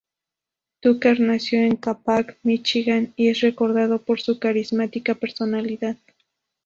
Tucker 0.79 1.19
nació 1.19 1.59
en 1.59 1.75
Capac, 1.75 2.39
Míchigan, 2.41 3.13
y 3.17 3.27
es 3.29 3.41
recordado 3.41 4.01
por 4.01 4.19
su 4.19 4.39
carismática 4.39 5.13
personalidad. 5.13 5.95